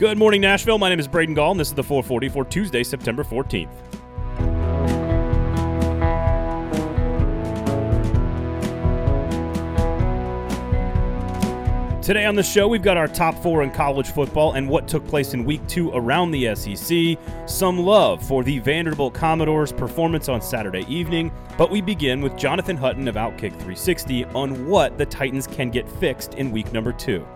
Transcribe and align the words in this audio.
Good 0.00 0.16
morning, 0.16 0.40
Nashville. 0.40 0.78
My 0.78 0.88
name 0.88 0.98
is 0.98 1.06
Braden 1.06 1.34
Gall, 1.34 1.50
and 1.50 1.60
this 1.60 1.68
is 1.68 1.74
the 1.74 1.82
440 1.82 2.30
for 2.30 2.42
Tuesday, 2.42 2.82
September 2.82 3.22
14th. 3.22 3.68
Today 12.02 12.24
on 12.24 12.34
the 12.34 12.42
show, 12.42 12.66
we've 12.66 12.80
got 12.80 12.96
our 12.96 13.08
top 13.08 13.34
four 13.42 13.62
in 13.62 13.70
college 13.70 14.08
football 14.08 14.54
and 14.54 14.66
what 14.66 14.88
took 14.88 15.06
place 15.06 15.34
in 15.34 15.44
week 15.44 15.60
two 15.68 15.90
around 15.90 16.30
the 16.30 16.54
SEC, 16.54 17.18
some 17.46 17.78
love 17.78 18.26
for 18.26 18.42
the 18.42 18.58
Vanderbilt 18.60 19.12
Commodores' 19.12 19.70
performance 19.70 20.30
on 20.30 20.40
Saturday 20.40 20.86
evening, 20.88 21.30
but 21.58 21.70
we 21.70 21.82
begin 21.82 22.22
with 22.22 22.38
Jonathan 22.38 22.78
Hutton 22.78 23.06
of 23.06 23.16
Outkick 23.16 23.50
360 23.50 24.24
on 24.24 24.66
what 24.66 24.96
the 24.96 25.04
Titans 25.04 25.46
can 25.46 25.70
get 25.70 25.86
fixed 25.86 26.36
in 26.36 26.50
week 26.50 26.72
number 26.72 26.90
two. 26.90 27.26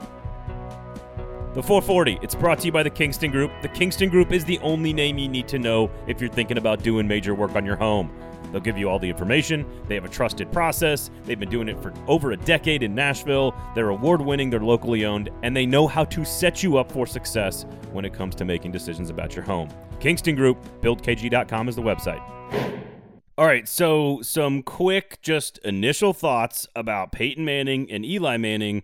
The 1.54 1.62
440, 1.62 2.18
it's 2.20 2.34
brought 2.34 2.58
to 2.58 2.66
you 2.66 2.72
by 2.72 2.82
the 2.82 2.90
Kingston 2.90 3.30
Group. 3.30 3.52
The 3.62 3.68
Kingston 3.68 4.08
Group 4.08 4.32
is 4.32 4.44
the 4.44 4.58
only 4.58 4.92
name 4.92 5.18
you 5.18 5.28
need 5.28 5.46
to 5.46 5.56
know 5.60 5.88
if 6.08 6.20
you're 6.20 6.28
thinking 6.28 6.58
about 6.58 6.82
doing 6.82 7.06
major 7.06 7.32
work 7.32 7.54
on 7.54 7.64
your 7.64 7.76
home. 7.76 8.12
They'll 8.50 8.60
give 8.60 8.76
you 8.76 8.90
all 8.90 8.98
the 8.98 9.08
information. 9.08 9.64
They 9.86 9.94
have 9.94 10.04
a 10.04 10.08
trusted 10.08 10.50
process. 10.50 11.12
They've 11.22 11.38
been 11.38 11.50
doing 11.50 11.68
it 11.68 11.80
for 11.80 11.94
over 12.08 12.32
a 12.32 12.36
decade 12.36 12.82
in 12.82 12.92
Nashville. 12.92 13.54
They're 13.76 13.90
award 13.90 14.20
winning, 14.20 14.50
they're 14.50 14.58
locally 14.58 15.04
owned, 15.04 15.30
and 15.44 15.56
they 15.56 15.64
know 15.64 15.86
how 15.86 16.04
to 16.06 16.24
set 16.24 16.64
you 16.64 16.76
up 16.76 16.90
for 16.90 17.06
success 17.06 17.66
when 17.92 18.04
it 18.04 18.12
comes 18.12 18.34
to 18.34 18.44
making 18.44 18.72
decisions 18.72 19.08
about 19.08 19.36
your 19.36 19.44
home. 19.44 19.68
Kingston 20.00 20.34
Group, 20.34 20.58
buildkg.com 20.80 21.68
is 21.68 21.76
the 21.76 21.82
website. 21.82 22.20
All 23.38 23.46
right, 23.46 23.68
so 23.68 24.20
some 24.22 24.64
quick, 24.64 25.20
just 25.22 25.58
initial 25.58 26.12
thoughts 26.12 26.66
about 26.74 27.12
Peyton 27.12 27.44
Manning 27.44 27.88
and 27.92 28.04
Eli 28.04 28.38
Manning 28.38 28.82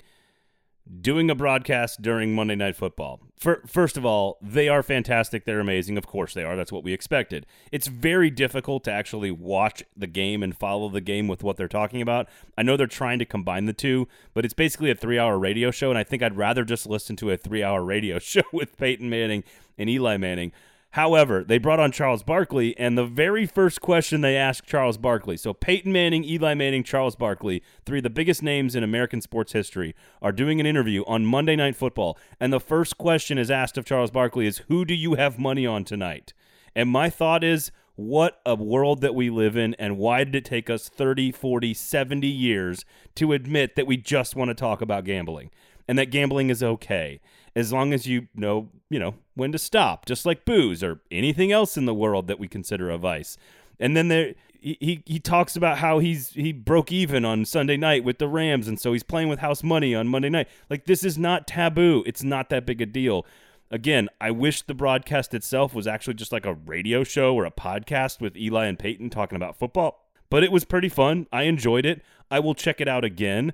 doing 1.01 1.31
a 1.31 1.35
broadcast 1.35 2.03
during 2.03 2.35
Monday 2.35 2.57
Night 2.57 2.77
Football. 2.77 3.21
For, 3.37 3.63
first 3.67 3.97
of 3.97 4.05
all, 4.05 4.39
they 4.43 4.69
are 4.69 4.83
fantastic. 4.83 5.45
They're 5.45 5.61
amazing. 5.61 5.97
Of 5.97 6.07
course 6.07 6.35
they 6.35 6.45
are. 6.45 6.57
That's 6.57 6.73
what 6.73 6.83
we 6.83 6.93
expected. 6.93 7.47
It's 7.71 7.87
very 7.87 8.31
difficult 8.31 8.85
to 8.85 8.93
actually 8.93 9.31
watch 9.31 9.83
the 9.97 10.07
game 10.07 10.43
and 10.43 10.57
follow 10.57 10.89
the 10.89 11.01
game 11.01 11.29
with 11.29 11.43
what 11.43 11.57
they're 11.57 11.69
talking 11.69 12.03
about. 12.03 12.29
I 12.59 12.63
know 12.63 12.77
they're 12.77 12.87
trying 12.87 13.19
to 13.21 13.25
combine 13.25 13.67
the 13.67 13.73
two, 13.73 14.09
but 14.35 14.45
it's 14.45 14.55
basically 14.55 14.91
a 14.91 14.95
three 14.95 15.19
hour 15.19 15.39
radio 15.39 15.71
show, 15.71 15.91
and 15.91 15.99
I 15.99 16.05
think 16.05 16.23
I'd 16.23 16.37
rather 16.37 16.65
just 16.65 16.87
listen 16.87 17.17
to 17.17 17.31
a 17.31 17.37
three 17.37 17.63
hour 17.63 17.83
radio 17.83 18.19
show 18.21 18.43
with 18.53 18.77
Peyton 18.77 19.09
Manning 19.09 19.45
and 19.79 19.89
Eli 19.89 20.17
Manning. 20.17 20.53
However, 20.95 21.45
they 21.45 21.59
brought 21.59 21.79
on 21.79 21.93
Charles 21.93 22.25
Barkley, 22.25 22.77
and 22.77 22.99
the 22.99 23.07
very 23.07 23.47
first 23.47 23.81
question 23.81 24.23
they 24.23 24.37
asked 24.37 24.67
Charles 24.67 24.99
Barkley 24.99 25.37
so 25.37 25.55
Peyton 25.55 25.93
Manning, 25.93 26.25
Eli 26.25 26.55
Manning, 26.55 26.83
Charles 26.83 27.15
Barkley, 27.15 27.63
three 27.87 27.99
of 27.99 28.03
the 28.03 28.11
biggest 28.11 28.43
names 28.43 28.75
in 28.75 28.83
American 28.83 29.21
sports 29.21 29.53
history, 29.53 29.95
are 30.21 30.33
doing 30.33 30.59
an 30.59 30.67
interview 30.67 31.05
on 31.07 31.25
Monday 31.25 31.55
Night 31.55 31.77
Football. 31.77 32.19
And 32.41 32.53
the 32.53 32.59
first 32.59 32.99
question 32.99 33.39
is 33.39 33.53
asked 33.53 33.79
of 33.79 33.85
Charles 33.85 34.11
Barkley 34.11 34.47
is 34.47 34.59
Who 34.69 34.85
do 34.85 34.95
you 34.95 35.15
have 35.15 35.39
money 35.39 35.65
on 35.65 35.85
tonight? 35.85 36.33
And 36.75 36.89
my 36.89 37.09
thought 37.09 37.45
is, 37.45 37.71
what 37.95 38.41
a 38.45 38.57
world 38.57 39.01
that 39.03 39.15
we 39.15 39.31
live 39.31 39.57
in, 39.57 39.75
and 39.75 39.97
why 39.97 40.25
did 40.25 40.35
it 40.35 40.45
take 40.45 40.71
us 40.71 40.89
30, 40.89 41.31
40, 41.31 41.73
70 41.73 42.27
years 42.27 42.85
to 43.15 43.33
admit 43.33 43.77
that 43.77 43.87
we 43.87 43.97
just 43.97 44.35
want 44.35 44.49
to 44.49 44.55
talk 44.55 44.81
about 44.81 45.05
gambling 45.05 45.51
and 45.87 45.99
that 45.99 46.11
gambling 46.11 46.51
is 46.51 46.63
okay? 46.63 47.21
As 47.57 47.73
long 47.73 47.93
as 47.93 48.07
you 48.07 48.29
know, 48.35 48.69
you 48.89 48.99
know, 48.99 49.15
when 49.35 49.53
to 49.53 49.59
stop, 49.59 50.07
just 50.07 50.25
like 50.25 50.45
booze 50.45 50.83
or 50.83 51.01
anything 51.11 51.53
else 51.53 51.77
in 51.77 51.87
the 51.87 51.95
world 51.95 52.27
that 52.29 52.39
we 52.39 52.49
consider 52.49 52.91
a 52.91 52.99
vice. 52.99 53.37
And 53.79 53.97
then 53.97 54.09
there 54.09 54.35
he, 54.61 55.03
he 55.07 55.19
talks 55.19 55.57
about 55.57 55.79
how 55.79 55.99
he's 55.99 56.31
he 56.31 56.53
broke 56.53 56.93
even 56.93 57.25
on 57.25 57.45
Sunday 57.45 57.77
night 57.77 58.05
with 58.05 58.19
the 58.19 58.29
Rams 58.29 58.69
and 58.69 58.79
so 58.79 58.93
he's 58.93 59.03
playing 59.03 59.29
with 59.29 59.39
house 59.39 59.63
money 59.63 59.95
on 59.95 60.09
Monday 60.09 60.29
night. 60.29 60.49
Like 60.69 60.85
this 60.85 61.03
is 61.03 61.19
not 61.19 61.47
taboo. 61.47 62.05
It's 62.07 62.23
not 62.23 62.51
that 62.51 62.67
big 62.67 62.81
a 62.81 62.87
deal. 62.87 63.27
Again, 63.71 64.09
I 64.21 64.33
wish 64.33 64.63
the 64.63 64.75
broadcast 64.75 65.33
itself 65.33 65.75
was 65.75 65.87
actually 65.87 66.15
just 66.15 66.33
like 66.33 66.45
a 66.45 66.55
radio 66.55 67.05
show 67.05 67.35
or 67.35 67.45
a 67.45 67.51
podcast 67.51 68.21
with 68.21 68.37
Eli 68.37 68.67
and 68.67 68.79
Peyton 68.79 69.11
talking 69.11 69.37
about 69.37 69.59
football. 69.59 70.07
But 70.29 70.45
it 70.45 70.53
was 70.53 70.65
pretty 70.65 70.89
fun. 70.89 71.27
I 71.33 71.45
enjoyed 71.45 71.87
it. 71.87 72.03
I 72.31 72.41
will 72.41 72.55
check 72.55 72.81
it 72.81 72.89
out 72.89 73.05
again 73.05 73.53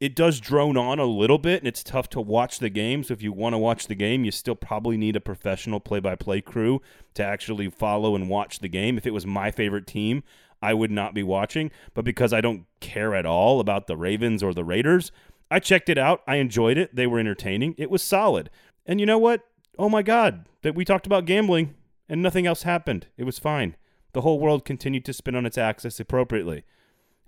it 0.00 0.14
does 0.14 0.38
drone 0.38 0.76
on 0.76 0.98
a 0.98 1.04
little 1.04 1.38
bit 1.38 1.60
and 1.60 1.66
it's 1.66 1.82
tough 1.82 2.08
to 2.10 2.20
watch 2.20 2.58
the 2.58 2.70
game. 2.70 3.02
So 3.02 3.12
if 3.12 3.22
you 3.22 3.32
want 3.32 3.54
to 3.54 3.58
watch 3.58 3.88
the 3.88 3.94
game, 3.94 4.24
you 4.24 4.30
still 4.30 4.54
probably 4.54 4.96
need 4.96 5.16
a 5.16 5.20
professional 5.20 5.80
play 5.80 5.98
by 5.98 6.14
play 6.14 6.40
crew 6.40 6.80
to 7.14 7.24
actually 7.24 7.68
follow 7.70 8.14
and 8.14 8.28
watch 8.28 8.60
the 8.60 8.68
game. 8.68 8.96
If 8.96 9.06
it 9.06 9.12
was 9.12 9.26
my 9.26 9.50
favorite 9.50 9.86
team, 9.86 10.22
I 10.62 10.74
would 10.74 10.90
not 10.90 11.14
be 11.14 11.22
watching. 11.24 11.70
But 11.94 12.04
because 12.04 12.32
I 12.32 12.40
don't 12.40 12.66
care 12.80 13.14
at 13.14 13.26
all 13.26 13.58
about 13.58 13.86
the 13.86 13.96
Ravens 13.96 14.42
or 14.42 14.54
the 14.54 14.64
Raiders, 14.64 15.10
I 15.50 15.58
checked 15.58 15.88
it 15.88 15.98
out. 15.98 16.22
I 16.26 16.36
enjoyed 16.36 16.78
it. 16.78 16.94
They 16.94 17.06
were 17.06 17.18
entertaining. 17.18 17.74
It 17.76 17.90
was 17.90 18.02
solid. 18.02 18.50
And 18.86 19.00
you 19.00 19.06
know 19.06 19.18
what? 19.18 19.42
Oh 19.78 19.88
my 19.88 20.02
God, 20.02 20.46
that 20.62 20.74
we 20.74 20.84
talked 20.84 21.06
about 21.06 21.24
gambling 21.24 21.74
and 22.08 22.22
nothing 22.22 22.46
else 22.46 22.62
happened. 22.62 23.06
It 23.16 23.24
was 23.24 23.38
fine. 23.38 23.76
The 24.12 24.22
whole 24.22 24.40
world 24.40 24.64
continued 24.64 25.04
to 25.06 25.12
spin 25.12 25.34
on 25.34 25.46
its 25.46 25.58
axis 25.58 26.00
appropriately. 26.00 26.64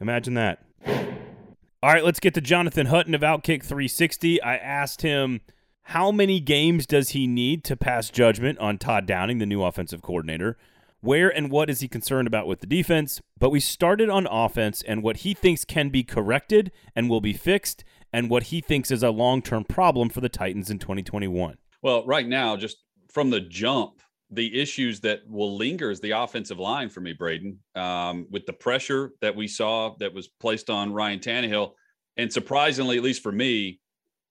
Imagine 0.00 0.34
that. 0.34 0.64
All 1.82 1.90
right, 1.90 2.04
let's 2.04 2.20
get 2.20 2.34
to 2.34 2.42
Jonathan 2.42 2.88
Hutton 2.88 3.14
of 3.14 3.22
Outkick 3.22 3.62
360. 3.62 4.42
I 4.42 4.56
asked 4.56 5.00
him 5.00 5.40
how 5.84 6.12
many 6.12 6.38
games 6.38 6.84
does 6.84 7.10
he 7.10 7.26
need 7.26 7.64
to 7.64 7.74
pass 7.74 8.10
judgment 8.10 8.58
on 8.58 8.76
Todd 8.76 9.06
Downing, 9.06 9.38
the 9.38 9.46
new 9.46 9.62
offensive 9.62 10.02
coordinator? 10.02 10.58
Where 11.00 11.30
and 11.30 11.50
what 11.50 11.70
is 11.70 11.80
he 11.80 11.88
concerned 11.88 12.28
about 12.28 12.46
with 12.46 12.60
the 12.60 12.66
defense? 12.66 13.22
But 13.38 13.48
we 13.48 13.60
started 13.60 14.10
on 14.10 14.26
offense 14.26 14.82
and 14.82 15.02
what 15.02 15.18
he 15.18 15.32
thinks 15.32 15.64
can 15.64 15.88
be 15.88 16.04
corrected 16.04 16.70
and 16.94 17.08
will 17.08 17.22
be 17.22 17.32
fixed, 17.32 17.82
and 18.12 18.28
what 18.28 18.44
he 18.44 18.60
thinks 18.60 18.90
is 18.90 19.02
a 19.02 19.08
long 19.08 19.40
term 19.40 19.64
problem 19.64 20.10
for 20.10 20.20
the 20.20 20.28
Titans 20.28 20.68
in 20.68 20.78
2021. 20.78 21.56
Well, 21.80 22.04
right 22.04 22.28
now, 22.28 22.58
just 22.58 22.76
from 23.08 23.30
the 23.30 23.40
jump, 23.40 24.02
the 24.30 24.60
issues 24.60 25.00
that 25.00 25.20
will 25.28 25.56
linger 25.56 25.90
is 25.90 26.00
the 26.00 26.12
offensive 26.12 26.58
line 26.58 26.88
for 26.88 27.00
me, 27.00 27.12
Braden, 27.12 27.58
um, 27.74 28.26
with 28.30 28.46
the 28.46 28.52
pressure 28.52 29.12
that 29.20 29.34
we 29.34 29.48
saw 29.48 29.94
that 29.98 30.14
was 30.14 30.28
placed 30.28 30.70
on 30.70 30.92
Ryan 30.92 31.18
Tannehill. 31.18 31.72
And 32.16 32.32
surprisingly, 32.32 32.96
at 32.96 33.02
least 33.02 33.22
for 33.22 33.32
me, 33.32 33.80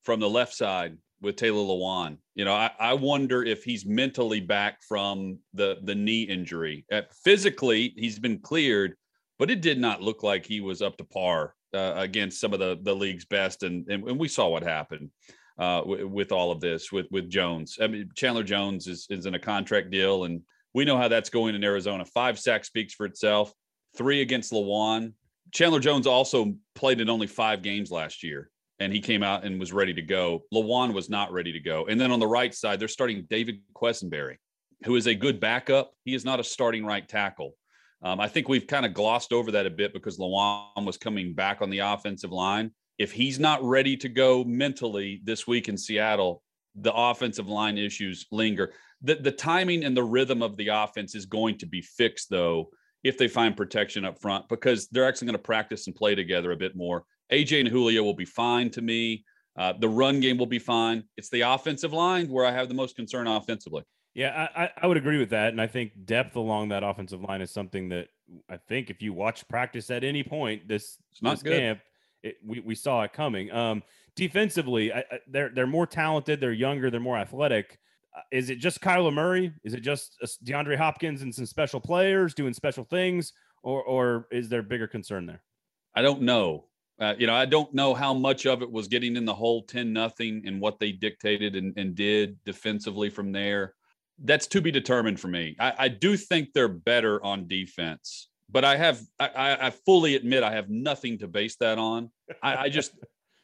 from 0.04 0.20
the 0.20 0.30
left 0.30 0.54
side 0.54 0.98
with 1.22 1.36
Taylor 1.36 1.58
Lewan, 1.58 2.18
you 2.36 2.46
know, 2.46 2.54
I, 2.54 2.72
I 2.80 2.94
wonder 2.94 3.44
if 3.44 3.64
he's 3.64 3.86
mentally 3.86 4.40
back 4.40 4.78
from 4.88 5.40
the 5.54 5.78
the 5.84 5.96
knee 5.96 6.24
injury. 6.24 6.86
Uh, 6.92 7.02
physically, 7.24 7.94
he's 7.98 8.20
been 8.20 8.40
cleared, 8.40 8.96
but 9.38 9.52
it 9.52 9.62
did 9.62 9.80
not 9.80 10.02
look 10.02 10.24
like 10.24 10.46
he 10.46 10.62
was 10.62 10.82
up 10.82 10.98
to 10.98 11.04
par 11.04 11.56
uh, 11.74 11.94
against 11.98 12.40
some 12.40 12.54
of 12.54 12.60
the 12.60 12.80
the 12.82 12.96
league's 12.96 13.26
best, 13.26 13.64
and 13.64 13.86
and, 13.90 14.08
and 14.08 14.20
we 14.20 14.30
saw 14.30 14.48
what 14.48 14.64
happened 14.64 15.10
uh, 15.60 15.82
w- 15.82 16.08
with 16.08 16.32
all 16.32 16.52
of 16.52 16.62
this 16.62 16.92
with 16.92 17.06
with 17.12 17.30
Jones. 17.30 17.78
I 17.82 17.88
mean, 17.88 18.10
Chandler 18.16 18.44
Jones 18.44 18.88
is 18.88 19.06
is 19.10 19.26
in 19.26 19.36
a 19.36 19.40
contract 19.40 19.92
deal, 19.92 20.24
and 20.24 20.42
we 20.74 20.86
know 20.86 20.98
how 20.98 21.08
that's 21.08 21.30
going 21.30 21.54
in 21.54 21.64
Arizona. 21.64 22.06
Five 22.06 22.40
sacks 22.40 22.68
speaks 22.68 22.94
for 22.94 23.06
itself. 23.06 23.54
Three 23.98 24.22
against 24.22 24.54
Lewan. 24.54 25.14
Chandler 25.52 25.80
Jones 25.80 26.08
also 26.08 26.54
played 26.76 27.02
in 27.02 27.10
only 27.10 27.28
five 27.28 27.62
games 27.62 27.92
last 27.92 28.24
year, 28.24 28.50
and 28.80 28.94
he 28.94 29.02
came 29.02 29.24
out 29.24 29.44
and 29.44 29.60
was 29.60 29.74
ready 29.74 29.94
to 29.94 30.02
go. 30.02 30.44
Lewan 30.54 30.94
was 30.94 31.10
not 31.10 31.34
ready 31.34 31.52
to 31.52 31.60
go. 31.60 31.88
And 31.88 32.00
then 32.00 32.12
on 32.12 32.20
the 32.20 32.28
right 32.28 32.54
side, 32.54 32.80
they're 32.80 32.88
starting 32.88 33.26
David 33.30 33.60
Quessenberry, 33.76 34.38
who 34.86 34.96
is 34.96 35.08
a 35.08 35.16
good 35.16 35.40
backup. 35.40 35.92
He 36.06 36.14
is 36.14 36.24
not 36.24 36.40
a 36.40 36.44
starting 36.44 36.86
right 36.86 37.08
tackle. 37.08 37.56
Um, 38.02 38.22
I 38.22 38.30
think 38.30 38.48
we've 38.48 38.68
kind 38.68 38.86
of 38.86 38.94
glossed 38.94 39.34
over 39.34 39.52
that 39.52 39.66
a 39.66 39.70
bit 39.70 39.92
because 39.92 40.18
Lewan 40.18 40.86
was 40.86 40.98
coming 40.98 41.34
back 41.34 41.62
on 41.62 41.70
the 41.70 41.80
offensive 41.80 42.32
line 42.32 42.72
if 43.00 43.14
he's 43.14 43.40
not 43.40 43.64
ready 43.64 43.96
to 43.98 44.10
go 44.10 44.44
mentally 44.44 45.22
this 45.24 45.48
week 45.48 45.70
in 45.70 45.78
Seattle, 45.78 46.44
the 46.76 46.94
offensive 46.94 47.48
line 47.48 47.78
issues 47.78 48.28
linger. 48.32 48.74
The, 49.02 49.16
the 49.16 49.32
timing 49.32 49.86
and 49.86 49.96
the 49.96 50.04
rhythm 50.04 50.44
of 50.44 50.58
the 50.58 50.68
offense 50.68 51.16
is 51.16 51.26
going 51.26 51.58
to 51.60 51.66
be 51.66 51.82
fixed, 51.82 52.30
though, 52.30 52.70
if 53.04 53.18
they 53.18 53.30
find 53.30 53.56
protection 53.56 54.04
up 54.04 54.20
front, 54.20 54.50
because 54.50 54.90
they're 54.90 55.08
actually 55.08 55.28
going 55.28 55.38
to 55.38 55.40
practice 55.40 55.88
and 55.88 55.96
play 55.96 56.14
together 56.14 56.52
a 56.52 56.58
bit 56.58 56.76
more. 56.76 57.06
AJ 57.32 57.62
and 57.62 57.70
Julio 57.70 58.04
will 58.04 58.14
be 58.14 58.26
fine 58.26 58.70
to 58.72 58.82
me. 58.82 59.24
Uh, 59.58 59.74
the 59.80 59.90
run 59.90 60.20
game 60.20 60.38
will 60.38 60.46
be 60.46 60.60
fine. 60.60 61.04
It's 61.16 61.30
the 61.30 61.42
offensive 61.42 61.94
line 61.94 62.28
where 62.28 62.46
I 62.46 62.52
have 62.52 62.68
the 62.68 62.76
most 62.76 62.98
concern 62.98 63.28
offensively. 63.28 63.84
Yeah, 64.14 64.48
I, 64.56 64.70
I 64.82 64.88
would 64.88 64.98
agree 64.98 65.18
with 65.18 65.30
that. 65.30 65.50
And 65.50 65.62
I 65.62 65.68
think 65.68 65.92
depth 66.06 66.36
along 66.36 66.70
that 66.70 66.84
offensive 66.84 67.22
line 67.22 67.42
is 67.42 67.52
something 67.52 67.90
that 67.90 68.08
I 68.50 68.58
think 68.58 68.90
if 68.90 69.02
you 69.02 69.14
watch 69.14 69.48
practice 69.48 69.90
at 69.92 70.04
any 70.04 70.24
point 70.24 70.68
this, 70.68 70.98
it's 71.12 71.22
not 71.22 71.32
this 71.36 71.44
good. 71.44 71.60
camp, 71.60 71.80
it, 72.24 72.38
we, 72.46 72.60
we 72.60 72.76
saw 72.76 73.04
it 73.04 73.14
coming. 73.14 73.52
Um, 73.52 73.84
defensively, 74.16 74.92
I, 74.92 75.00
I, 75.00 75.20
they're 75.28 75.50
they're 75.50 75.68
more 75.68 75.88
talented, 75.88 76.40
they're 76.40 76.52
younger, 76.52 76.90
they're 76.90 77.00
more 77.00 77.18
athletic. 77.18 77.80
Uh, 78.16 78.22
is 78.32 78.50
it 78.50 78.58
just 78.58 78.82
Kyler 78.82 79.14
Murray? 79.14 79.54
Is 79.64 79.74
it 79.74 79.82
just 79.82 80.18
uh, 80.22 80.28
DeAndre 80.44 80.78
Hopkins 80.78 81.22
and 81.22 81.34
some 81.34 81.46
special 81.46 81.80
players 81.80 82.34
doing 82.34 82.54
special 82.54 82.84
things, 82.84 83.34
or 83.64 83.84
or 83.84 84.28
is 84.32 84.50
there 84.50 84.62
a 84.62 84.64
bigger 84.64 84.88
concern 84.88 85.26
there? 85.26 85.42
I 85.96 86.02
don't 86.02 86.22
know. 86.22 86.66
Uh, 87.00 87.16
you 87.18 87.28
know, 87.28 87.34
I 87.34 87.46
don't 87.46 87.74
know 87.74 87.94
how 87.94 88.14
much 88.14 88.46
of 88.46 88.62
it 88.62 88.70
was 88.70 88.90
getting 88.90 89.16
in 89.16 89.24
the 89.24 89.34
hole 89.34 89.64
10 89.64 89.94
nothing 89.94 90.44
and 90.46 90.60
what 90.60 90.80
they 90.80 90.92
dictated 90.92 91.56
and, 91.56 91.74
and, 91.78 91.96
did 91.96 92.38
defensively 92.44 93.10
from 93.10 93.32
there. 93.32 93.74
That's 94.26 94.48
to 94.48 94.60
be 94.60 94.70
determined 94.70 95.18
for 95.18 95.30
me. 95.30 95.56
I, 95.62 95.74
I 95.78 95.88
do 95.88 96.18
think 96.18 96.50
they're 96.52 96.68
better 96.68 97.24
on 97.24 97.48
defense 97.48 98.28
but 98.52 98.66
I 98.66 98.76
have 98.78 99.02
I, 99.20 99.58
I 99.62 99.70
fully 99.70 100.16
admit 100.16 100.44
I 100.44 100.54
have 100.54 100.70
nothing 100.70 101.20
to 101.20 101.28
base 101.28 101.56
that 101.58 101.78
on. 101.78 102.10
I, 102.42 102.56
I 102.56 102.70
just 102.70 102.94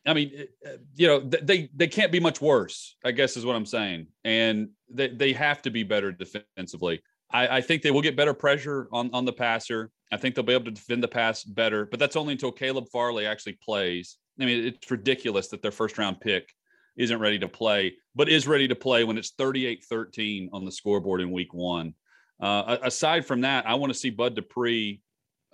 I 0.05 0.13
mean, 0.13 0.47
uh, 0.65 0.71
you 0.95 1.07
know, 1.07 1.19
they 1.19 1.69
they 1.75 1.87
can't 1.87 2.11
be 2.11 2.19
much 2.19 2.41
worse. 2.41 2.95
I 3.03 3.11
guess 3.11 3.37
is 3.37 3.45
what 3.45 3.55
I'm 3.55 3.65
saying, 3.65 4.07
and 4.23 4.69
they 4.89 5.07
they 5.07 5.33
have 5.33 5.61
to 5.63 5.71
be 5.71 5.83
better 5.83 6.11
defensively. 6.11 7.01
I, 7.31 7.57
I 7.57 7.61
think 7.61 7.81
they 7.81 7.91
will 7.91 8.01
get 8.01 8.15
better 8.15 8.33
pressure 8.33 8.87
on 8.91 9.09
on 9.13 9.25
the 9.25 9.33
passer. 9.33 9.91
I 10.11 10.17
think 10.17 10.35
they'll 10.35 10.43
be 10.43 10.53
able 10.53 10.65
to 10.65 10.71
defend 10.71 11.01
the 11.01 11.07
pass 11.07 11.43
better, 11.43 11.85
but 11.85 11.99
that's 11.99 12.15
only 12.15 12.33
until 12.33 12.51
Caleb 12.51 12.85
Farley 12.91 13.25
actually 13.25 13.57
plays. 13.63 14.17
I 14.39 14.45
mean, 14.45 14.65
it's 14.65 14.91
ridiculous 14.91 15.47
that 15.47 15.61
their 15.61 15.71
first 15.71 15.97
round 15.97 16.19
pick 16.19 16.53
isn't 16.97 17.19
ready 17.19 17.39
to 17.39 17.47
play, 17.47 17.95
but 18.15 18.29
is 18.29 18.47
ready 18.47 18.67
to 18.67 18.75
play 18.75 19.03
when 19.03 19.17
it's 19.17 19.31
38 19.31 19.83
13 19.83 20.49
on 20.53 20.65
the 20.65 20.71
scoreboard 20.71 21.21
in 21.21 21.31
week 21.31 21.53
one. 21.53 21.93
Uh, 22.39 22.77
aside 22.83 23.25
from 23.25 23.41
that, 23.41 23.67
I 23.67 23.75
want 23.75 23.93
to 23.93 23.99
see 23.99 24.09
Bud 24.09 24.35
Dupree. 24.35 25.01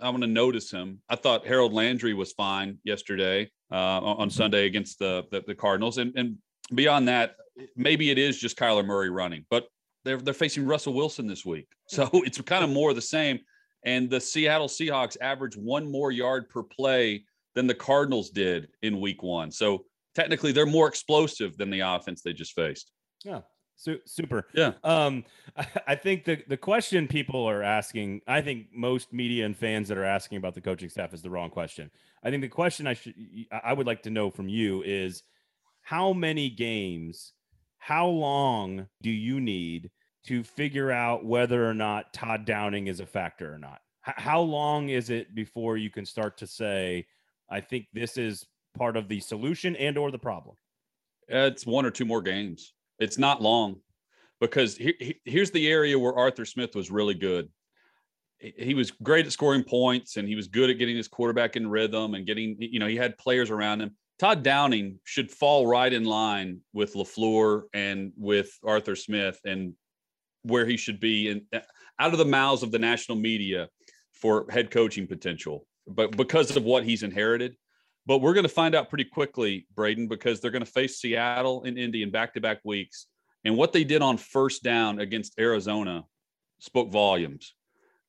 I 0.02 0.10
want 0.10 0.24
to 0.24 0.28
notice 0.28 0.72
him. 0.72 1.00
I 1.10 1.16
thought 1.16 1.46
Harold 1.46 1.74
Landry 1.74 2.14
was 2.14 2.32
fine 2.32 2.80
yesterday 2.84 3.52
uh, 3.72 3.76
on 3.76 4.18
mm-hmm. 4.18 4.30
Sunday 4.30 4.66
against 4.66 4.98
the, 5.00 5.26
the, 5.32 5.44
the 5.46 5.56
Cardinals, 5.56 5.98
and 5.98 6.14
and 6.16 6.38
beyond 6.74 7.08
that, 7.08 7.36
maybe 7.76 8.10
it 8.10 8.18
is 8.18 8.40
just 8.40 8.58
Kyler 8.58 8.86
Murray 8.86 9.10
running, 9.10 9.46
but 9.50 9.68
they're 10.04 10.18
they're 10.18 10.34
facing 10.34 10.66
Russell 10.66 10.94
Wilson 10.94 11.28
this 11.28 11.46
week, 11.46 11.68
so 11.88 12.10
it's 12.14 12.40
kind 12.42 12.64
of 12.64 12.70
more 12.70 12.90
of 12.90 12.96
the 12.96 13.02
same. 13.02 13.40
And 13.84 14.10
the 14.10 14.22
Seattle 14.22 14.68
Seahawks 14.68 15.18
average 15.22 15.58
one 15.58 15.90
more 15.90 16.12
yard 16.12 16.50
per 16.50 16.62
play 16.62 17.26
than 17.56 17.68
the 17.68 17.74
Cardinals 17.74 18.30
did 18.30 18.70
in 18.84 19.02
Week 19.02 19.24
One. 19.24 19.52
So 19.52 19.86
technically, 20.16 20.52
they're 20.52 20.66
more 20.66 20.88
explosive 20.88 21.58
than 21.58 21.70
the 21.70 21.80
offense 21.82 22.22
they 22.22 22.34
just 22.34 22.54
faced. 22.54 22.92
Yeah, 23.24 23.42
Su- 23.82 24.00
super. 24.06 24.46
Yeah. 24.54 24.74
Um, 24.84 25.26
I, 25.58 25.68
I, 25.88 25.96
think 25.96 26.26
the 26.26 26.44
the 26.48 26.58
question 26.58 27.08
people 27.08 27.44
are 27.50 27.64
asking, 27.64 28.22
I 28.28 28.42
think 28.42 28.68
most 28.72 29.12
media 29.12 29.44
and 29.44 29.58
fans 29.58 29.88
that 29.88 29.98
are 29.98 30.06
asking 30.06 30.38
about 30.38 30.54
the 30.54 30.62
coaching 30.62 30.90
staff 30.90 31.16
is 31.16 31.24
the 31.24 31.32
wrong 31.32 31.50
question. 31.50 31.90
I 32.24 32.30
think 32.30 32.44
the 32.44 32.48
question 32.48 32.86
I 32.86 32.94
should 32.94 33.16
I 33.52 33.74
would 33.74 33.88
like 33.88 34.04
to 34.04 34.12
know 34.12 34.30
from 34.30 34.48
you 34.48 34.84
is 34.84 35.24
how 35.82 36.14
many 36.14 36.48
games, 36.48 37.34
how 37.80 38.06
long 38.06 38.86
do 39.02 39.10
you 39.10 39.42
need 39.42 39.90
to 40.28 40.44
figure 40.44 40.92
out 40.92 41.26
whether 41.26 41.68
or 41.68 41.74
not 41.74 42.14
Todd 42.14 42.46
Downing 42.46 42.86
is 42.86 43.00
a 43.00 43.08
factor 43.08 43.52
or 43.52 43.58
not? 43.58 43.80
H- 44.08 44.14
how 44.18 44.42
long 44.42 44.90
is 44.90 45.10
it 45.10 45.34
before 45.34 45.78
you 45.78 45.90
can 45.90 46.06
start 46.06 46.38
to 46.38 46.46
say, 46.46 47.08
I 47.50 47.62
think 47.62 47.88
this 47.94 48.16
is 48.16 48.46
part 48.78 48.96
of 48.96 49.08
the 49.08 49.22
solution 49.22 49.76
and 49.76 49.98
or 49.98 50.12
the 50.12 50.20
problem? 50.20 50.56
It's 51.28 51.66
one 51.66 51.88
or 51.88 51.92
two 51.92 52.06
more 52.06 52.22
games. 52.22 52.74
It's 53.02 53.18
not 53.18 53.42
long 53.42 53.78
because 54.40 54.78
he, 54.78 54.94
he, 55.00 55.16
here's 55.26 55.52
the 55.52 55.68
area 55.68 55.98
where 55.98 56.16
Arthur 56.16 56.46
Smith 56.46 56.76
was 56.76 56.92
really 56.92 57.14
good. 57.14 57.50
He, 58.40 58.54
he 58.58 58.74
was 58.74 58.92
great 58.92 59.26
at 59.26 59.32
scoring 59.32 59.64
points 59.64 60.18
and 60.18 60.28
he 60.28 60.36
was 60.36 60.48
good 60.48 60.70
at 60.70 60.78
getting 60.78 60.98
his 60.98 61.08
quarterback 61.08 61.56
in 61.56 61.70
rhythm 61.70 62.14
and 62.14 62.26
getting, 62.26 62.56
you 62.60 62.80
know, 62.80 62.88
he 62.88 62.96
had 62.96 63.18
players 63.18 63.50
around 63.50 63.82
him. 63.82 63.96
Todd 64.20 64.44
Downing 64.44 65.00
should 65.04 65.32
fall 65.32 65.66
right 65.66 65.92
in 65.92 66.04
line 66.04 66.60
with 66.74 66.94
LaFleur 66.94 67.64
and 67.74 68.12
with 68.16 68.52
Arthur 68.64 68.96
Smith 68.96 69.40
and 69.46 69.74
where 70.44 70.66
he 70.66 70.78
should 70.78 71.00
be 71.00 71.30
and 71.30 71.42
out 72.00 72.14
of 72.14 72.20
the 72.20 72.26
mouths 72.26 72.64
of 72.64 72.72
the 72.72 72.80
national 72.80 73.18
media 73.18 73.68
for 74.14 74.46
head 74.50 74.70
coaching 74.70 75.08
potential. 75.08 75.66
But 75.88 76.16
because 76.16 76.56
of 76.56 76.64
what 76.64 76.84
he's 76.84 77.04
inherited, 77.04 77.56
but 78.06 78.20
we're 78.20 78.34
going 78.34 78.44
to 78.44 78.50
find 78.50 78.76
out 78.76 78.90
pretty 78.90 79.06
quickly, 79.06 79.68
Braden, 79.76 80.08
because 80.08 80.40
they're 80.40 80.52
going 80.52 80.66
to 80.66 80.72
face 80.72 81.00
Seattle 81.00 81.64
and 81.64 81.78
Indy 81.78 82.04
in 82.04 82.12
back 82.12 82.34
to 82.34 82.42
back 82.42 82.60
weeks. 82.64 83.08
And 83.44 83.58
what 83.58 83.74
they 83.74 83.84
did 83.84 84.02
on 84.02 84.18
first 84.18 84.64
down 84.64 85.00
against 85.00 85.40
Arizona 85.40 86.04
spoke 86.60 86.92
volumes. 86.92 87.54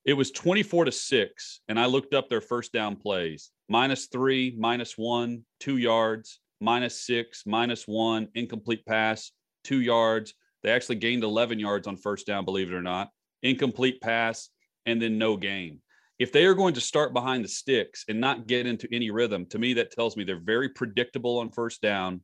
It 0.04 0.14
was 0.14 0.30
24 0.30 0.86
to 0.86 0.92
6. 0.92 1.60
And 1.68 1.78
I 1.78 1.86
looked 1.86 2.14
up 2.14 2.28
their 2.28 2.40
first 2.40 2.72
down 2.72 2.96
plays 2.96 3.50
minus 3.68 4.06
three, 4.06 4.54
minus 4.58 4.98
one, 4.98 5.44
two 5.60 5.76
yards, 5.76 6.40
minus 6.60 7.00
six, 7.00 7.44
minus 7.46 7.86
one, 7.86 8.28
incomplete 8.34 8.84
pass, 8.84 9.32
two 9.64 9.80
yards. 9.80 10.34
They 10.62 10.70
actually 10.70 10.96
gained 10.96 11.24
11 11.24 11.58
yards 11.58 11.86
on 11.86 11.96
first 11.96 12.26
down, 12.26 12.44
believe 12.44 12.70
it 12.70 12.74
or 12.74 12.82
not. 12.82 13.08
Incomplete 13.42 14.00
pass, 14.00 14.48
and 14.86 15.00
then 15.00 15.18
no 15.18 15.36
gain 15.36 15.80
if 16.22 16.30
they 16.30 16.44
are 16.44 16.54
going 16.54 16.72
to 16.72 16.80
start 16.80 17.12
behind 17.12 17.44
the 17.44 17.48
sticks 17.48 18.04
and 18.06 18.20
not 18.20 18.46
get 18.46 18.64
into 18.64 18.86
any 18.92 19.10
rhythm, 19.10 19.44
to 19.44 19.58
me, 19.58 19.74
that 19.74 19.90
tells 19.90 20.16
me 20.16 20.22
they're 20.22 20.38
very 20.38 20.68
predictable 20.68 21.38
on 21.38 21.50
first 21.50 21.82
down 21.82 22.20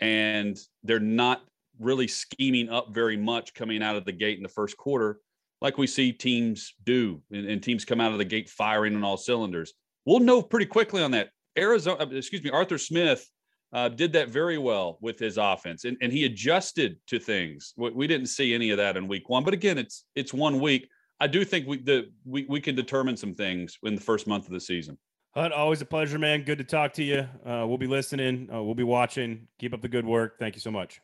and 0.00 0.58
they're 0.82 0.98
not 0.98 1.42
really 1.78 2.08
scheming 2.08 2.68
up 2.68 2.92
very 2.92 3.16
much 3.16 3.54
coming 3.54 3.80
out 3.80 3.94
of 3.94 4.04
the 4.04 4.10
gate 4.10 4.38
in 4.38 4.42
the 4.42 4.48
first 4.48 4.76
quarter, 4.76 5.20
like 5.60 5.78
we 5.78 5.86
see 5.86 6.12
teams 6.12 6.74
do, 6.84 7.22
and, 7.30 7.46
and 7.48 7.62
teams 7.62 7.84
come 7.84 8.00
out 8.00 8.10
of 8.10 8.18
the 8.18 8.24
gate 8.24 8.48
firing 8.50 8.96
on 8.96 9.04
all 9.04 9.16
cylinders. 9.16 9.72
We'll 10.04 10.18
know 10.18 10.42
pretty 10.42 10.66
quickly 10.66 11.00
on 11.00 11.12
that. 11.12 11.28
Arizona, 11.56 12.02
uh, 12.02 12.08
excuse 12.10 12.42
me, 12.42 12.50
Arthur 12.50 12.76
Smith 12.76 13.24
uh, 13.72 13.88
did 13.88 14.12
that 14.14 14.30
very 14.30 14.58
well 14.58 14.98
with 15.00 15.16
his 15.16 15.38
offense, 15.38 15.84
and, 15.84 15.96
and 16.00 16.12
he 16.12 16.24
adjusted 16.24 16.96
to 17.06 17.20
things. 17.20 17.72
We, 17.76 17.90
we 17.90 18.06
didn't 18.08 18.26
see 18.26 18.52
any 18.52 18.70
of 18.70 18.78
that 18.78 18.96
in 18.96 19.06
week 19.06 19.28
one, 19.28 19.44
but 19.44 19.54
again, 19.54 19.78
it's 19.78 20.04
it's 20.16 20.34
one 20.34 20.58
week. 20.58 20.88
I 21.20 21.26
do 21.26 21.44
think 21.44 21.66
we 21.66 21.78
the 21.78 22.10
we, 22.24 22.46
we 22.48 22.60
can 22.60 22.74
determine 22.74 23.16
some 23.16 23.34
things 23.34 23.78
in 23.82 23.94
the 23.94 24.00
first 24.00 24.26
month 24.26 24.46
of 24.46 24.52
the 24.52 24.60
season. 24.60 24.98
Hut, 25.34 25.52
always 25.52 25.80
a 25.80 25.84
pleasure, 25.84 26.18
man. 26.18 26.42
Good 26.42 26.58
to 26.58 26.64
talk 26.64 26.92
to 26.94 27.04
you. 27.04 27.28
Uh, 27.44 27.64
we'll 27.66 27.78
be 27.78 27.86
listening. 27.86 28.48
Uh, 28.52 28.62
we'll 28.62 28.74
be 28.74 28.84
watching. 28.84 29.46
Keep 29.58 29.74
up 29.74 29.82
the 29.82 29.88
good 29.88 30.06
work. 30.06 30.38
Thank 30.38 30.54
you 30.54 30.60
so 30.60 30.70
much. 30.70 31.00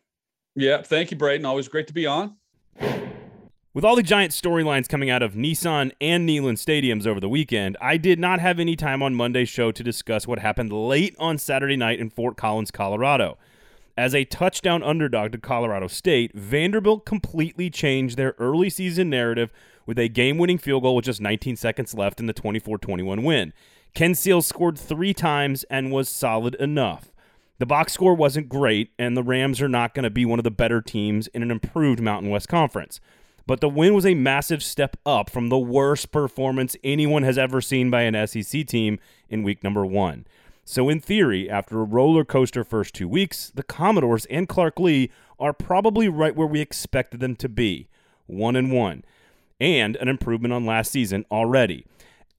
Yeah, 0.55 0.83
thank 0.83 1.11
you, 1.11 1.17
Braden. 1.17 1.45
Always 1.45 1.69
great 1.69 1.87
to 1.89 1.93
be 1.93 2.07
on. 2.07 2.37
With 3.75 3.85
all 3.85 3.97
the 3.97 4.05
giant 4.05 4.31
storylines 4.31 4.89
coming 4.89 5.11
out 5.11 5.21
of 5.21 5.35
Nissan 5.35 5.91
and 6.01 6.29
Neyland 6.29 6.59
stadiums 6.59 7.09
over 7.09 7.19
the 7.19 7.29
weekend, 7.29 7.77
I 7.81 7.97
did 7.97 8.21
not 8.21 8.39
have 8.39 8.61
any 8.61 8.77
time 8.77 9.03
on 9.03 9.17
Monday's 9.17 9.49
show 9.49 9.73
to 9.73 9.83
discuss 9.83 10.29
what 10.29 10.39
happened 10.39 10.73
late 10.73 11.17
on 11.19 11.39
Saturday 11.39 11.75
night 11.75 11.99
in 11.99 12.09
Fort 12.09 12.37
Collins, 12.37 12.71
Colorado. 12.71 13.37
As 13.97 14.15
a 14.15 14.25
touchdown 14.25 14.85
underdog 14.85 15.33
to 15.33 15.39
Colorado 15.39 15.89
State, 15.89 16.33
Vanderbilt 16.35 17.05
completely 17.05 17.69
changed 17.69 18.17
their 18.17 18.37
early 18.39 18.71
season 18.71 19.11
narrative 19.11 19.53
with 19.87 19.99
a 19.99 20.09
game 20.09 20.39
winning 20.39 20.59
field 20.59 20.83
goal 20.83 20.97
with 20.97 21.05
just 21.05 21.21
19 21.21 21.57
seconds 21.57 21.95
left 21.95 22.21
in 22.21 22.27
the 22.27 22.33
24 22.33 22.79
21 22.79 23.23
win. 23.23 23.53
Ken 23.95 24.15
Seals 24.15 24.47
scored 24.47 24.79
three 24.79 25.15
times 25.15 25.65
and 25.65 25.93
was 25.93 26.09
solid 26.09 26.57
enough. 26.57 27.13
The 27.59 27.67
box 27.67 27.93
score 27.93 28.15
wasn't 28.15 28.49
great, 28.49 28.91
and 28.99 29.17
the 29.17 29.23
Rams 29.23 29.63
are 29.63 29.69
not 29.69 29.95
going 29.95 30.03
to 30.03 30.11
be 30.11 30.25
one 30.25 30.41
of 30.41 30.45
the 30.45 30.51
better 30.51 30.83
teams 30.83 31.29
in 31.29 31.43
an 31.43 31.53
improved 31.53 32.01
Mountain 32.01 32.31
West 32.31 32.49
Conference. 32.49 33.01
But 33.47 33.61
the 33.61 33.69
win 33.69 33.95
was 33.95 34.05
a 34.05 34.15
massive 34.15 34.63
step 34.63 34.97
up 35.07 35.31
from 35.31 35.49
the 35.49 35.59
worst 35.59 36.11
performance 36.11 36.77
anyone 36.83 37.23
has 37.23 37.39
ever 37.39 37.61
seen 37.61 37.91
by 37.91 38.03
an 38.03 38.27
SEC 38.27 38.67
team 38.67 38.99
in 39.29 39.45
week 39.45 39.63
number 39.63 39.87
one. 39.87 40.27
So, 40.65 40.89
in 40.89 40.99
theory, 40.99 41.49
after 41.49 41.81
a 41.81 41.85
roller 41.85 42.25
coaster 42.25 42.65
first 42.65 42.95
two 42.95 43.07
weeks, 43.07 43.53
the 43.55 43.63
Commodores 43.63 44.25
and 44.27 44.49
Clark 44.49 44.81
Lea 44.81 45.11
are 45.39 45.53
probably 45.53 46.09
right 46.09 46.35
where 46.35 46.47
we 46.47 46.61
expected 46.61 47.21
them 47.21 47.37
to 47.37 47.49
be 47.49 47.89
one 48.27 48.57
and 48.57 48.73
one 48.73 49.05
and 49.61 49.97
an 49.97 50.09
improvement 50.09 50.53
on 50.55 50.67
last 50.67 50.91
season 50.91 51.25
already. 51.31 51.87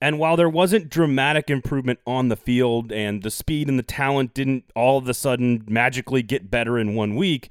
And 0.00 0.18
while 0.18 0.36
there 0.36 0.48
wasn't 0.48 0.90
dramatic 0.90 1.48
improvement 1.48 2.00
on 2.06 2.28
the 2.28 2.36
field 2.36 2.92
and 2.92 3.22
the 3.22 3.30
speed 3.30 3.68
and 3.68 3.78
the 3.78 3.82
talent 3.82 4.34
didn't 4.34 4.64
all 4.74 4.98
of 4.98 5.08
a 5.08 5.14
sudden 5.14 5.64
magically 5.66 6.22
get 6.22 6.50
better 6.50 6.78
in 6.78 6.94
one 6.94 7.16
week, 7.16 7.48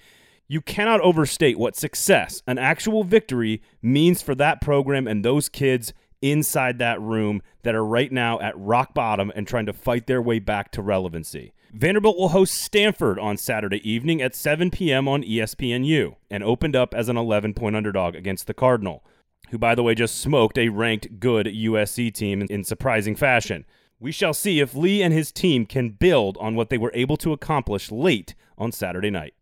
you 0.47 0.61
cannot 0.61 1.01
overstate 1.01 1.57
what 1.57 1.75
success, 1.75 2.43
an 2.45 2.59
actual 2.59 3.03
victory, 3.03 3.63
means 3.81 4.21
for 4.21 4.35
that 4.35 4.61
program 4.61 5.07
and 5.07 5.25
those 5.25 5.49
kids 5.49 5.91
inside 6.21 6.77
that 6.77 7.01
room 7.01 7.41
that 7.63 7.75
are 7.75 7.85
right 7.85 8.11
now 8.11 8.39
at 8.39 8.57
rock 8.57 8.93
bottom 8.93 9.31
and 9.35 9.47
trying 9.47 9.65
to 9.65 9.73
fight 9.73 10.05
their 10.05 10.21
way 10.21 10.37
back 10.37 10.71
to 10.71 10.83
relevancy. 10.83 11.51
Vanderbilt 11.73 12.17
will 12.17 12.29
host 12.29 12.53
Stanford 12.53 13.19
on 13.19 13.37
Saturday 13.37 13.87
evening 13.89 14.21
at 14.21 14.35
7 14.35 14.71
p.m. 14.71 15.07
on 15.07 15.23
ESPNU 15.23 16.15
and 16.29 16.43
opened 16.43 16.75
up 16.75 16.93
as 16.93 17.09
an 17.09 17.17
11 17.17 17.53
point 17.53 17.75
underdog 17.75 18.15
against 18.15 18.47
the 18.47 18.53
Cardinal 18.53 19.03
who, 19.49 19.57
by 19.57 19.75
the 19.75 19.83
way, 19.83 19.95
just 19.95 20.19
smoked 20.19 20.57
a 20.57 20.69
ranked 20.69 21.19
good 21.19 21.47
USC 21.47 22.13
team 22.13 22.41
in 22.41 22.63
surprising 22.63 23.15
fashion. 23.15 23.65
We 23.99 24.11
shall 24.11 24.33
see 24.33 24.59
if 24.59 24.75
Lea 24.75 25.03
and 25.03 25.13
his 25.13 25.31
team 25.31 25.65
can 25.65 25.91
build 25.91 26.37
on 26.39 26.55
what 26.55 26.69
they 26.69 26.77
were 26.77 26.91
able 26.93 27.17
to 27.17 27.33
accomplish 27.33 27.91
late 27.91 28.35
on 28.57 28.71
Saturday 28.71 29.09
night. 29.09 29.33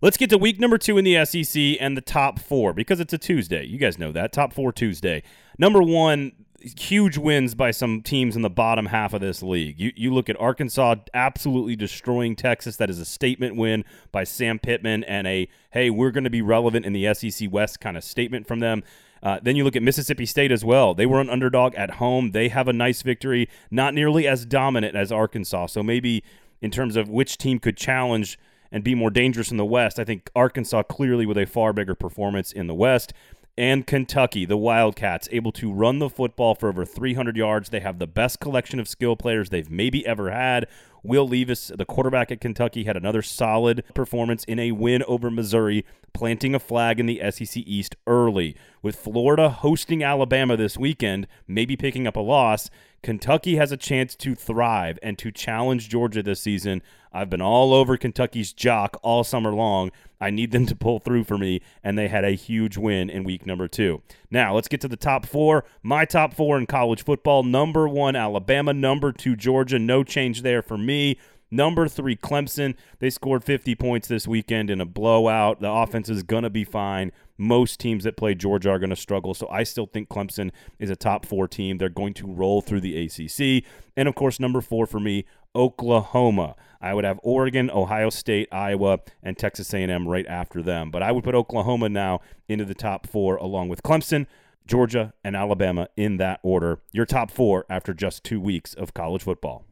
Let's 0.00 0.16
get 0.16 0.30
to 0.30 0.38
week 0.38 0.60
number 0.60 0.78
two 0.78 0.96
in 0.96 1.04
the 1.04 1.24
SEC 1.24 1.76
and 1.80 1.96
the 1.96 2.00
top 2.00 2.38
four 2.38 2.72
because 2.72 3.00
it's 3.00 3.12
a 3.12 3.18
Tuesday. 3.18 3.64
You 3.64 3.78
guys 3.78 3.98
know 3.98 4.12
that. 4.12 4.32
Top 4.32 4.52
four 4.52 4.72
Tuesday. 4.72 5.24
Number 5.58 5.82
one, 5.82 6.32
huge 6.60 7.16
wins 7.16 7.54
by 7.54 7.70
some 7.70 8.02
teams 8.02 8.34
in 8.34 8.42
the 8.42 8.50
bottom 8.50 8.86
half 8.86 9.12
of 9.12 9.20
this 9.20 9.42
league. 9.42 9.78
You 9.78 9.92
you 9.94 10.12
look 10.12 10.28
at 10.28 10.38
Arkansas 10.40 10.96
absolutely 11.14 11.76
destroying 11.76 12.36
Texas. 12.36 12.76
That 12.76 12.90
is 12.90 12.98
a 12.98 13.04
statement 13.04 13.56
win 13.56 13.84
by 14.12 14.24
Sam 14.24 14.58
Pittman 14.58 15.04
and 15.04 15.26
a 15.26 15.48
hey, 15.70 15.90
we're 15.90 16.10
going 16.10 16.24
to 16.24 16.30
be 16.30 16.42
relevant 16.42 16.84
in 16.84 16.92
the 16.92 17.12
SEC 17.14 17.50
West 17.50 17.80
kind 17.80 17.96
of 17.96 18.04
statement 18.04 18.46
from 18.46 18.60
them. 18.60 18.82
Uh, 19.22 19.40
then 19.42 19.56
you 19.56 19.64
look 19.64 19.76
at 19.76 19.82
Mississippi 19.82 20.26
State 20.26 20.52
as 20.52 20.64
well. 20.64 20.94
They 20.94 21.06
were 21.06 21.20
an 21.20 21.30
underdog 21.30 21.74
at 21.74 21.92
home. 21.92 22.30
They 22.30 22.48
have 22.48 22.68
a 22.68 22.72
nice 22.72 23.02
victory, 23.02 23.48
not 23.70 23.94
nearly 23.94 24.28
as 24.28 24.46
dominant 24.46 24.94
as 24.94 25.10
Arkansas. 25.10 25.66
So 25.66 25.82
maybe 25.82 26.22
in 26.60 26.70
terms 26.70 26.96
of 26.96 27.08
which 27.08 27.36
team 27.36 27.58
could 27.58 27.76
challenge 27.76 28.38
and 28.70 28.84
be 28.84 28.94
more 28.94 29.10
dangerous 29.10 29.50
in 29.50 29.56
the 29.56 29.64
West, 29.64 29.98
I 29.98 30.04
think 30.04 30.30
Arkansas 30.36 30.82
clearly 30.84 31.26
with 31.26 31.38
a 31.38 31.46
far 31.46 31.72
bigger 31.72 31.94
performance 31.94 32.52
in 32.52 32.66
the 32.66 32.74
West 32.74 33.12
and 33.58 33.88
Kentucky, 33.88 34.44
the 34.44 34.56
Wildcats, 34.56 35.28
able 35.32 35.50
to 35.50 35.72
run 35.72 35.98
the 35.98 36.08
football 36.08 36.54
for 36.54 36.68
over 36.68 36.84
300 36.84 37.36
yards. 37.36 37.70
They 37.70 37.80
have 37.80 37.98
the 37.98 38.06
best 38.06 38.38
collection 38.38 38.78
of 38.78 38.86
skill 38.86 39.16
players 39.16 39.50
they've 39.50 39.68
maybe 39.68 40.06
ever 40.06 40.30
had. 40.30 40.68
Will 41.02 41.26
Levis, 41.26 41.72
the 41.76 41.84
quarterback 41.84 42.30
at 42.30 42.40
Kentucky, 42.40 42.84
had 42.84 42.96
another 42.96 43.20
solid 43.20 43.82
performance 43.94 44.44
in 44.44 44.60
a 44.60 44.70
win 44.70 45.02
over 45.08 45.28
Missouri, 45.28 45.84
planting 46.12 46.54
a 46.54 46.58
flag 46.58 46.98
in 47.00 47.06
the 47.06 47.20
SEC 47.30 47.56
East 47.56 47.96
early. 48.06 48.56
With 48.82 48.96
Florida 48.96 49.50
hosting 49.50 50.02
Alabama 50.02 50.56
this 50.56 50.76
weekend, 50.76 51.26
maybe 51.46 51.76
picking 51.76 52.06
up 52.06 52.16
a 52.16 52.20
loss, 52.20 52.70
Kentucky 53.02 53.56
has 53.56 53.70
a 53.70 53.76
chance 53.76 54.14
to 54.16 54.34
thrive 54.34 54.98
and 55.02 55.16
to 55.18 55.30
challenge 55.30 55.88
Georgia 55.88 56.22
this 56.22 56.40
season. 56.40 56.82
I've 57.12 57.30
been 57.30 57.40
all 57.40 57.72
over 57.72 57.96
Kentucky's 57.96 58.52
jock 58.52 58.98
all 59.02 59.24
summer 59.24 59.54
long. 59.54 59.90
I 60.20 60.30
need 60.30 60.50
them 60.50 60.66
to 60.66 60.74
pull 60.74 60.98
through 60.98 61.24
for 61.24 61.38
me, 61.38 61.62
and 61.82 61.96
they 61.96 62.08
had 62.08 62.24
a 62.24 62.32
huge 62.32 62.76
win 62.76 63.08
in 63.08 63.22
week 63.22 63.46
number 63.46 63.68
two. 63.68 64.02
Now, 64.30 64.54
let's 64.54 64.68
get 64.68 64.80
to 64.80 64.88
the 64.88 64.96
top 64.96 65.26
four. 65.26 65.64
My 65.82 66.04
top 66.04 66.34
four 66.34 66.58
in 66.58 66.66
college 66.66 67.04
football 67.04 67.44
number 67.44 67.88
one, 67.88 68.16
Alabama. 68.16 68.72
Number 68.72 69.12
two, 69.12 69.36
Georgia. 69.36 69.78
No 69.78 70.02
change 70.02 70.42
there 70.42 70.62
for 70.62 70.76
me. 70.76 71.18
Number 71.50 71.88
three, 71.88 72.16
Clemson. 72.16 72.74
They 72.98 73.10
scored 73.10 73.44
50 73.44 73.74
points 73.74 74.08
this 74.08 74.28
weekend 74.28 74.70
in 74.70 74.80
a 74.80 74.86
blowout. 74.86 75.60
The 75.60 75.70
offense 75.70 76.08
is 76.08 76.22
going 76.22 76.42
to 76.42 76.50
be 76.50 76.64
fine. 76.64 77.10
Most 77.38 77.80
teams 77.80 78.04
that 78.04 78.16
play 78.16 78.34
Georgia 78.34 78.70
are 78.70 78.78
going 78.78 78.90
to 78.90 78.96
struggle. 78.96 79.32
So 79.32 79.48
I 79.48 79.62
still 79.62 79.86
think 79.86 80.08
Clemson 80.08 80.50
is 80.78 80.90
a 80.90 80.96
top 80.96 81.24
four 81.24 81.48
team. 81.48 81.78
They're 81.78 81.88
going 81.88 82.14
to 82.14 82.26
roll 82.26 82.60
through 82.60 82.80
the 82.80 83.04
ACC. 83.04 83.64
And 83.96 84.08
of 84.08 84.14
course, 84.14 84.38
number 84.38 84.60
four 84.60 84.86
for 84.86 85.00
me, 85.00 85.24
Oklahoma. 85.54 86.54
I 86.80 86.94
would 86.94 87.04
have 87.04 87.18
Oregon, 87.22 87.70
Ohio 87.70 88.10
State, 88.10 88.48
Iowa, 88.52 89.00
and 89.22 89.38
Texas 89.38 89.72
A&M 89.72 90.06
right 90.06 90.26
after 90.26 90.62
them. 90.62 90.90
But 90.90 91.02
I 91.02 91.12
would 91.12 91.24
put 91.24 91.34
Oklahoma 91.34 91.88
now 91.88 92.20
into 92.48 92.64
the 92.64 92.74
top 92.74 93.06
four 93.06 93.36
along 93.36 93.68
with 93.68 93.82
Clemson. 93.82 94.26
Georgia 94.66 95.14
and 95.24 95.34
Alabama 95.34 95.88
in 95.96 96.18
that 96.18 96.40
order. 96.42 96.80
Your 96.92 97.06
top 97.06 97.30
four 97.30 97.64
after 97.70 97.94
just 97.94 98.22
two 98.22 98.38
weeks 98.38 98.74
of 98.74 98.92
college 98.92 99.22
football. 99.22 99.64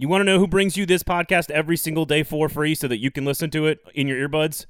You 0.00 0.06
want 0.06 0.20
to 0.20 0.24
know 0.24 0.38
who 0.38 0.46
brings 0.46 0.76
you 0.76 0.86
this 0.86 1.02
podcast 1.02 1.50
every 1.50 1.76
single 1.76 2.04
day 2.04 2.22
for 2.22 2.48
free 2.48 2.76
so 2.76 2.86
that 2.86 2.98
you 2.98 3.10
can 3.10 3.24
listen 3.24 3.50
to 3.50 3.66
it 3.66 3.80
in 3.96 4.06
your 4.06 4.28
earbuds? 4.28 4.66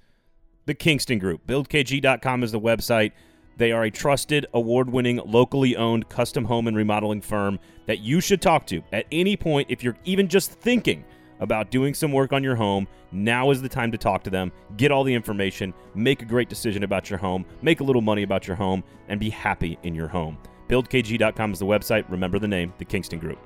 The 0.65 0.73
Kingston 0.73 1.19
Group. 1.19 1.47
BuildKG.com 1.47 2.43
is 2.43 2.51
the 2.51 2.59
website. 2.59 3.13
They 3.59 3.71
are 3.71 3.85
a 3.85 3.91
trusted, 3.91 4.47
award 4.55 4.89
winning, 4.89 5.21
locally 5.27 5.77
owned 5.77 6.09
custom 6.09 6.47
home 6.47 6.67
and 6.67 6.75
remodeling 6.75 7.21
firm 7.21 7.59
that 7.85 7.99
you 7.99 8.23
should 8.23 8.41
talk 8.41 8.67
to 8.69 8.81
at 8.91 9.05
any 9.13 9.37
point 9.37 9.67
if 9.71 9.85
you're 9.85 9.99
even 10.07 10.29
just 10.29 10.53
thinking 10.53 11.05
about 11.41 11.71
doing 11.71 11.93
some 11.93 12.11
work 12.11 12.33
on 12.33 12.43
your 12.43 12.57
home. 12.57 12.89
Now 13.13 13.51
is 13.51 13.61
the 13.61 13.69
time 13.69 13.93
to 13.93 13.99
talk 13.99 14.25
to 14.25 14.31
them, 14.31 14.51
get 14.79 14.91
all 14.91 15.05
the 15.05 15.13
information, 15.13 15.75
make 15.95 16.23
a 16.23 16.25
great 16.25 16.49
decision 16.49 16.85
about 16.85 17.11
your 17.11 17.19
home, 17.19 17.45
make 17.61 17.81
a 17.81 17.85
little 17.85 18.01
money 18.01 18.23
about 18.23 18.47
your 18.47 18.57
home, 18.57 18.83
and 19.09 19.21
be 19.21 19.29
happy 19.29 19.79
in 19.83 19.95
your 19.95 20.09
home. 20.09 20.39
BuildKG.com 20.71 21.53
is 21.53 21.59
the 21.59 21.67
website. 21.67 22.07
Remember 22.09 22.39
the 22.39 22.49
name, 22.49 22.73
the 22.79 22.87
Kingston 22.87 23.19
Group. 23.19 23.39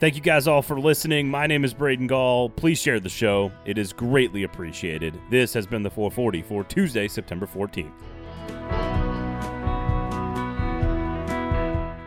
Thank 0.00 0.14
you 0.14 0.20
guys 0.20 0.46
all 0.46 0.62
for 0.62 0.78
listening. 0.78 1.28
My 1.28 1.48
name 1.48 1.64
is 1.64 1.74
Braden 1.74 2.06
Gall. 2.06 2.50
Please 2.50 2.78
share 2.78 3.00
the 3.00 3.08
show, 3.08 3.50
it 3.64 3.78
is 3.78 3.92
greatly 3.92 4.44
appreciated. 4.44 5.20
This 5.28 5.52
has 5.54 5.66
been 5.66 5.82
the 5.82 5.90
440 5.90 6.42
for 6.42 6.62
Tuesday, 6.62 7.08
September 7.08 7.46
14th. 7.46 7.90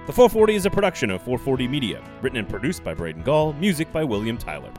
The 0.08 0.14
440 0.14 0.56
is 0.56 0.66
a 0.66 0.70
production 0.70 1.12
of 1.12 1.22
440 1.24 1.68
Media, 1.68 2.02
written 2.22 2.38
and 2.38 2.48
produced 2.48 2.82
by 2.82 2.94
Braden 2.94 3.24
Gall, 3.24 3.52
music 3.54 3.92
by 3.92 4.06
William 4.06 4.38
Tyler. 4.38 4.72